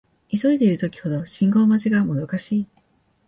[0.31, 2.67] 急いでいる時ほど信号待ちがもどかしい